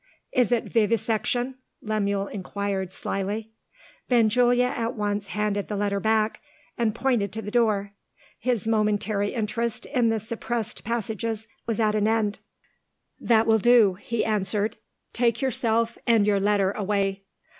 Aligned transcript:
"Is 0.31 0.51
it 0.51 0.63
Vivisection?" 0.63 1.57
Lemuel 1.83 2.25
inquired 2.25 2.91
slyly. 2.91 3.51
Benjulia 4.09 4.73
at 4.75 4.95
once 4.95 5.27
handed 5.27 5.67
the 5.67 5.75
letter 5.75 5.99
back, 5.99 6.41
and 6.75 6.95
pointed 6.95 7.31
to 7.33 7.41
the 7.43 7.51
door. 7.51 7.93
His 8.39 8.65
momentary 8.65 9.35
interest 9.35 9.85
in 9.85 10.09
the 10.09 10.19
suppressed 10.19 10.83
passages 10.83 11.45
was 11.67 11.79
at 11.79 11.93
an 11.93 12.07
end. 12.07 12.39
"That 13.19 13.45
will 13.45 13.59
do," 13.59 13.93
he 13.93 14.25
answered. 14.25 14.77
"Take 15.13 15.39
yourself 15.39 15.99
and 16.07 16.25
your 16.25 16.39
letter 16.39 16.71
away." 16.71 17.21